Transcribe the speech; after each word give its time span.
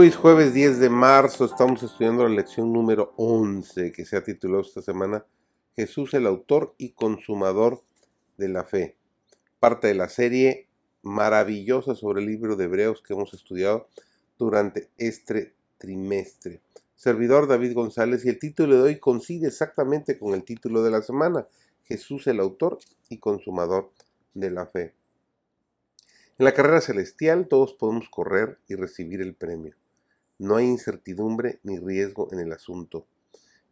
Hoy 0.00 0.06
es 0.06 0.16
jueves 0.16 0.54
10 0.54 0.78
de 0.78 0.90
marzo, 0.90 1.44
estamos 1.44 1.82
estudiando 1.82 2.22
la 2.22 2.32
lección 2.32 2.72
número 2.72 3.14
11 3.16 3.90
que 3.90 4.04
se 4.04 4.16
ha 4.16 4.22
titulado 4.22 4.60
esta 4.62 4.80
semana 4.80 5.26
Jesús 5.74 6.14
el 6.14 6.28
autor 6.28 6.72
y 6.78 6.90
consumador 6.90 7.82
de 8.36 8.48
la 8.48 8.62
fe. 8.62 8.96
Parte 9.58 9.88
de 9.88 9.94
la 9.94 10.08
serie 10.08 10.68
maravillosa 11.02 11.96
sobre 11.96 12.20
el 12.20 12.28
libro 12.28 12.54
de 12.54 12.66
Hebreos 12.66 13.02
que 13.02 13.14
hemos 13.14 13.34
estudiado 13.34 13.88
durante 14.38 14.88
este 14.98 15.56
trimestre. 15.78 16.60
Servidor 16.94 17.48
David 17.48 17.74
González 17.74 18.24
y 18.24 18.28
el 18.28 18.38
título 18.38 18.76
de 18.76 18.82
hoy 18.82 19.00
coincide 19.00 19.48
exactamente 19.48 20.16
con 20.16 20.32
el 20.32 20.44
título 20.44 20.84
de 20.84 20.92
la 20.92 21.02
semana, 21.02 21.48
Jesús 21.82 22.28
el 22.28 22.38
autor 22.38 22.78
y 23.08 23.18
consumador 23.18 23.90
de 24.32 24.52
la 24.52 24.64
fe. 24.66 24.94
En 26.38 26.44
la 26.44 26.54
carrera 26.54 26.80
celestial 26.80 27.48
todos 27.48 27.74
podemos 27.74 28.08
correr 28.08 28.60
y 28.68 28.76
recibir 28.76 29.20
el 29.22 29.34
premio. 29.34 29.74
No 30.38 30.56
hay 30.56 30.66
incertidumbre 30.66 31.58
ni 31.62 31.78
riesgo 31.78 32.28
en 32.32 32.38
el 32.40 32.52
asunto. 32.52 33.06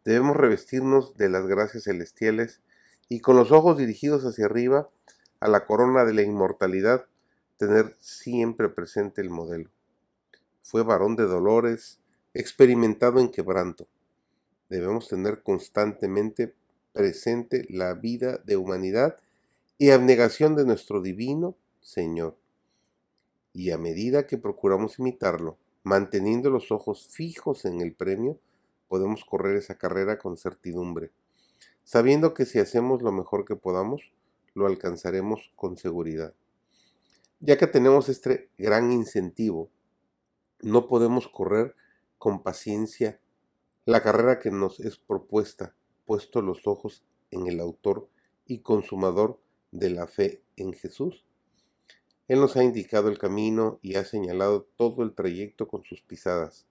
Debemos 0.03 0.35
revestirnos 0.35 1.15
de 1.15 1.29
las 1.29 1.47
gracias 1.47 1.85
celestiales 1.85 2.61
y 3.09 3.21
con 3.21 3.35
los 3.35 3.51
ojos 3.51 3.77
dirigidos 3.77 4.23
hacia 4.23 4.45
arriba, 4.45 4.89
a 5.39 5.47
la 5.47 5.65
corona 5.65 6.03
de 6.03 6.13
la 6.13 6.23
inmortalidad, 6.23 7.05
tener 7.57 7.95
siempre 7.99 8.69
presente 8.69 9.21
el 9.21 9.29
modelo. 9.29 9.69
Fue 10.61 10.83
varón 10.83 11.15
de 11.15 11.23
dolores, 11.23 11.99
experimentado 12.33 13.19
en 13.19 13.29
quebranto. 13.29 13.87
Debemos 14.69 15.07
tener 15.07 15.41
constantemente 15.43 16.53
presente 16.91 17.65
la 17.69 17.93
vida 17.93 18.39
de 18.45 18.57
humanidad 18.57 19.17
y 19.77 19.91
abnegación 19.91 20.55
de 20.55 20.65
nuestro 20.65 21.01
divino 21.01 21.55
Señor. 21.81 22.35
Y 23.53 23.71
a 23.71 23.77
medida 23.77 24.27
que 24.27 24.37
procuramos 24.37 24.99
imitarlo, 24.99 25.57
Manteniendo 25.87 26.49
los 26.49 26.73
ojos 26.73 27.07
fijos 27.07 27.63
en 27.63 27.79
el 27.79 27.93
premio, 27.95 28.37
podemos 28.89 29.23
correr 29.23 29.55
esa 29.55 29.77
carrera 29.77 30.19
con 30.19 30.35
certidumbre, 30.35 31.11
sabiendo 31.85 32.33
que 32.33 32.45
si 32.45 32.59
hacemos 32.59 33.01
lo 33.01 33.13
mejor 33.13 33.45
que 33.45 33.55
podamos, 33.55 34.01
lo 34.53 34.67
alcanzaremos 34.67 35.49
con 35.55 35.77
seguridad. 35.77 36.33
Ya 37.39 37.57
que 37.57 37.67
tenemos 37.67 38.09
este 38.09 38.49
gran 38.57 38.91
incentivo, 38.91 39.69
no 40.61 40.89
podemos 40.89 41.29
correr 41.29 41.73
con 42.17 42.43
paciencia 42.43 43.21
la 43.85 44.03
carrera 44.03 44.39
que 44.39 44.51
nos 44.51 44.81
es 44.81 44.97
propuesta, 44.97 45.73
puesto 46.05 46.41
los 46.41 46.67
ojos 46.67 47.05
en 47.31 47.47
el 47.47 47.61
autor 47.61 48.09
y 48.45 48.59
consumador 48.59 49.39
de 49.71 49.91
la 49.91 50.05
fe 50.07 50.43
en 50.57 50.73
Jesús. 50.73 51.23
Él 52.27 52.39
nos 52.41 52.57
ha 52.57 52.63
indicado 52.63 53.09
el 53.09 53.17
camino 53.17 53.79
y 53.81 53.95
ha 53.95 54.03
señalado 54.03 54.67
todo 54.75 55.03
el 55.03 55.13
trayecto 55.13 55.67
con 55.67 55.83
sus 55.83 56.01
pisadas. 56.01 56.65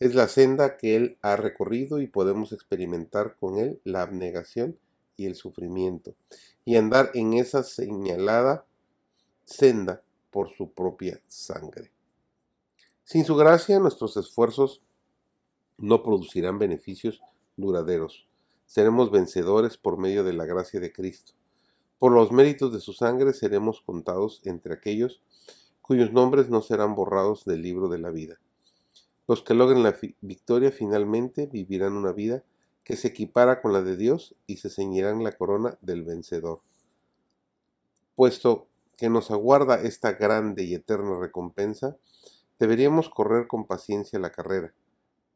Es 0.00 0.14
la 0.14 0.26
senda 0.26 0.76
que 0.76 0.96
Él 0.96 1.18
ha 1.22 1.36
recorrido 1.36 2.00
y 2.00 2.08
podemos 2.08 2.52
experimentar 2.52 3.36
con 3.38 3.58
Él 3.58 3.80
la 3.84 4.02
abnegación 4.02 4.76
y 5.16 5.26
el 5.26 5.36
sufrimiento, 5.36 6.14
y 6.64 6.76
andar 6.76 7.10
en 7.14 7.34
esa 7.34 7.62
señalada 7.62 8.66
senda 9.44 10.02
por 10.30 10.50
su 10.56 10.72
propia 10.72 11.20
sangre. 11.28 11.92
Sin 13.04 13.24
su 13.24 13.36
gracia, 13.36 13.78
nuestros 13.78 14.16
esfuerzos 14.16 14.82
no 15.78 16.02
producirán 16.02 16.58
beneficios 16.58 17.22
duraderos. 17.56 18.26
Seremos 18.66 19.12
vencedores 19.12 19.76
por 19.76 19.98
medio 19.98 20.24
de 20.24 20.32
la 20.32 20.46
gracia 20.46 20.80
de 20.80 20.92
Cristo. 20.92 21.34
Por 21.98 22.12
los 22.12 22.32
méritos 22.32 22.72
de 22.72 22.80
su 22.80 22.92
sangre 22.92 23.32
seremos 23.32 23.80
contados 23.80 24.40
entre 24.44 24.74
aquellos 24.74 25.22
cuyos 25.80 26.12
nombres 26.12 26.48
no 26.48 26.62
serán 26.62 26.94
borrados 26.94 27.44
del 27.44 27.62
libro 27.62 27.88
de 27.88 27.98
la 27.98 28.10
vida. 28.10 28.38
Los 29.26 29.42
que 29.42 29.54
logren 29.54 29.82
la 29.82 29.96
victoria 30.20 30.70
finalmente 30.70 31.46
vivirán 31.46 31.92
una 31.92 32.12
vida 32.12 32.42
que 32.84 32.96
se 32.96 33.08
equipara 33.08 33.62
con 33.62 33.72
la 33.72 33.82
de 33.82 33.96
Dios 33.96 34.34
y 34.46 34.58
se 34.58 34.70
ceñirán 34.70 35.24
la 35.24 35.32
corona 35.32 35.78
del 35.80 36.04
vencedor. 36.04 36.60
Puesto 38.14 38.68
que 38.96 39.08
nos 39.08 39.30
aguarda 39.30 39.80
esta 39.82 40.12
grande 40.12 40.64
y 40.64 40.74
eterna 40.74 41.18
recompensa, 41.18 41.96
deberíamos 42.58 43.08
correr 43.08 43.46
con 43.46 43.66
paciencia 43.66 44.18
la 44.18 44.30
carrera, 44.30 44.74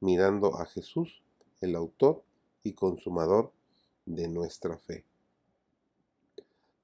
mirando 0.00 0.58
a 0.58 0.66
Jesús, 0.66 1.22
el 1.60 1.74
autor 1.74 2.22
y 2.62 2.74
consumador 2.74 3.52
de 4.06 4.28
nuestra 4.28 4.78
fe. 4.78 5.07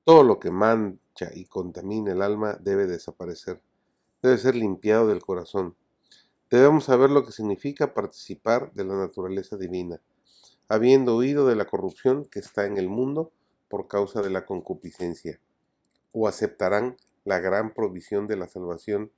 Todo 0.04 0.22
lo 0.22 0.38
que 0.38 0.50
mancha 0.50 1.30
y 1.32 1.46
contamina 1.46 2.12
el 2.12 2.20
alma 2.20 2.58
debe 2.60 2.86
desaparecer, 2.86 3.62
debe 4.22 4.36
ser 4.36 4.54
limpiado 4.54 5.08
del 5.08 5.22
corazón. 5.22 5.76
Debemos 6.50 6.84
saber 6.84 7.08
lo 7.08 7.24
que 7.24 7.32
significa 7.32 7.94
participar 7.94 8.70
de 8.74 8.84
la 8.84 8.96
naturaleza 8.96 9.56
divina, 9.56 10.02
habiendo 10.68 11.16
huido 11.16 11.46
de 11.46 11.56
la 11.56 11.64
corrupción 11.64 12.26
que 12.26 12.38
está 12.38 12.66
en 12.66 12.76
el 12.76 12.90
mundo 12.90 13.32
por 13.68 13.88
causa 13.88 14.20
de 14.20 14.28
la 14.28 14.44
concupiscencia, 14.44 15.40
o 16.12 16.28
aceptarán 16.28 16.98
la 17.24 17.40
gran 17.40 17.72
provisión 17.72 18.26
de 18.26 18.36
la 18.36 18.46
salvación 18.46 19.10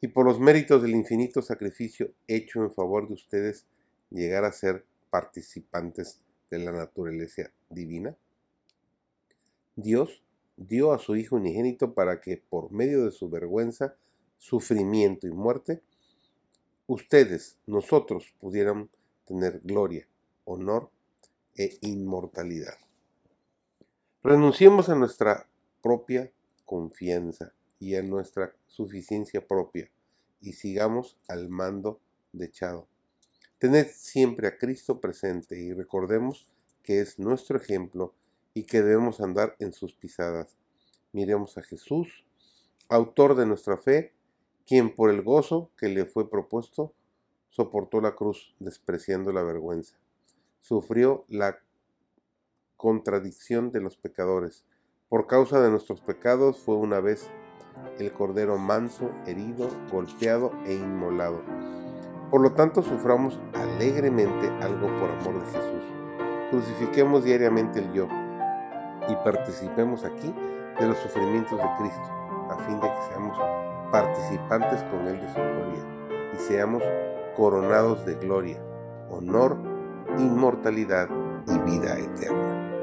y 0.00 0.08
por 0.08 0.24
los 0.24 0.40
méritos 0.40 0.80
del 0.80 0.92
infinito 0.92 1.42
sacrificio 1.42 2.10
hecho 2.28 2.62
en 2.62 2.72
favor 2.72 3.08
de 3.08 3.14
ustedes 3.14 3.66
llegar 4.08 4.46
a 4.46 4.52
ser 4.52 4.86
participantes 5.10 6.22
de 6.50 6.60
la 6.60 6.72
naturaleza 6.72 7.52
divina? 7.68 8.16
Dios 9.76 10.22
dio 10.56 10.92
a 10.92 10.98
su 10.98 11.16
Hijo 11.16 11.36
unigénito 11.36 11.94
para 11.94 12.20
que 12.20 12.36
por 12.36 12.70
medio 12.70 13.04
de 13.04 13.10
su 13.10 13.28
vergüenza, 13.28 13.96
sufrimiento 14.38 15.26
y 15.26 15.30
muerte, 15.30 15.82
ustedes, 16.86 17.58
nosotros, 17.66 18.34
pudieran 18.40 18.90
tener 19.24 19.60
gloria, 19.64 20.06
honor 20.44 20.90
e 21.56 21.78
inmortalidad. 21.80 22.74
Renunciemos 24.22 24.88
a 24.88 24.94
nuestra 24.94 25.48
propia 25.82 26.30
confianza 26.64 27.52
y 27.78 27.96
a 27.96 28.02
nuestra 28.02 28.54
suficiencia 28.66 29.46
propia 29.46 29.90
y 30.40 30.52
sigamos 30.52 31.18
al 31.28 31.48
mando 31.48 32.00
de 32.32 32.50
Chado. 32.50 32.86
Tened 33.58 33.88
siempre 33.88 34.46
a 34.48 34.58
Cristo 34.58 35.00
presente 35.00 35.58
y 35.60 35.72
recordemos 35.72 36.48
que 36.82 37.00
es 37.00 37.18
nuestro 37.18 37.56
ejemplo 37.56 38.14
y 38.54 38.64
que 38.64 38.82
debemos 38.82 39.20
andar 39.20 39.56
en 39.58 39.72
sus 39.72 39.94
pisadas. 39.94 40.56
Miremos 41.12 41.58
a 41.58 41.62
Jesús, 41.62 42.24
autor 42.88 43.34
de 43.34 43.46
nuestra 43.46 43.76
fe, 43.76 44.14
quien 44.66 44.94
por 44.94 45.10
el 45.10 45.22
gozo 45.22 45.70
que 45.76 45.88
le 45.88 46.06
fue 46.06 46.30
propuesto, 46.30 46.94
soportó 47.50 48.00
la 48.00 48.14
cruz, 48.14 48.54
despreciando 48.60 49.32
la 49.32 49.42
vergüenza. 49.42 49.96
Sufrió 50.60 51.24
la 51.28 51.58
contradicción 52.76 53.70
de 53.70 53.80
los 53.80 53.96
pecadores. 53.96 54.64
Por 55.08 55.26
causa 55.26 55.60
de 55.60 55.70
nuestros 55.70 56.00
pecados 56.00 56.58
fue 56.60 56.76
una 56.76 57.00
vez 57.00 57.30
el 57.98 58.12
cordero 58.12 58.56
manso, 58.56 59.10
herido, 59.26 59.68
golpeado 59.90 60.52
e 60.64 60.74
inmolado. 60.74 61.42
Por 62.30 62.40
lo 62.40 62.54
tanto, 62.54 62.82
suframos 62.82 63.38
alegremente 63.52 64.48
algo 64.64 64.86
por 64.98 65.10
amor 65.10 65.44
de 65.44 65.52
Jesús. 65.52 65.82
Crucifiquemos 66.50 67.24
diariamente 67.24 67.80
el 67.80 67.92
yo 67.92 68.08
y 69.08 69.16
participemos 69.16 70.04
aquí 70.04 70.34
de 70.78 70.86
los 70.86 70.98
sufrimientos 70.98 71.58
de 71.58 71.68
Cristo, 71.78 72.10
a 72.50 72.56
fin 72.66 72.80
de 72.80 72.88
que 72.88 73.02
seamos 73.08 73.38
participantes 73.90 74.82
con 74.84 75.06
Él 75.06 75.20
de 75.20 75.28
su 75.28 75.34
gloria 75.34 75.84
y 76.34 76.36
seamos 76.38 76.82
coronados 77.36 78.04
de 78.06 78.14
gloria, 78.14 78.58
honor, 79.10 79.56
inmortalidad 80.18 81.08
y 81.46 81.58
vida 81.70 81.98
eterna. 81.98 82.73